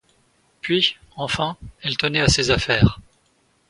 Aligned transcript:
Puis, 0.61 0.95
enfin, 1.15 1.57
elle 1.83 1.95
tenait 1.95 2.21
à 2.21 2.27
ses 2.27 2.49
affaires. 2.49 2.99